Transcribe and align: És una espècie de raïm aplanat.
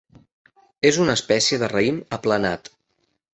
És 0.89 0.97
una 1.03 1.15
espècie 1.21 1.59
de 1.65 1.69
raïm 1.75 2.01
aplanat. 2.19 2.73